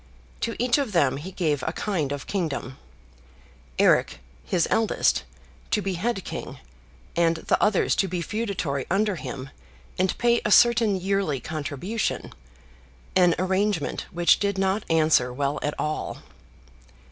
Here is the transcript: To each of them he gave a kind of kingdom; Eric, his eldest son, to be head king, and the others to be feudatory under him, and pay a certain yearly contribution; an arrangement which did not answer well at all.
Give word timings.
To 0.39 0.55
each 0.57 0.79
of 0.79 0.93
them 0.93 1.17
he 1.17 1.31
gave 1.31 1.61
a 1.61 1.71
kind 1.73 2.11
of 2.11 2.25
kingdom; 2.25 2.79
Eric, 3.77 4.17
his 4.43 4.67
eldest 4.71 5.17
son, 5.17 5.25
to 5.69 5.81
be 5.83 5.93
head 5.93 6.23
king, 6.25 6.57
and 7.15 7.35
the 7.37 7.61
others 7.63 7.95
to 7.97 8.07
be 8.07 8.19
feudatory 8.19 8.87
under 8.89 9.15
him, 9.17 9.51
and 9.99 10.17
pay 10.17 10.41
a 10.43 10.49
certain 10.49 10.95
yearly 10.99 11.39
contribution; 11.39 12.33
an 13.15 13.35
arrangement 13.37 14.07
which 14.09 14.39
did 14.39 14.57
not 14.57 14.85
answer 14.89 15.31
well 15.31 15.59
at 15.61 15.79
all. 15.79 16.23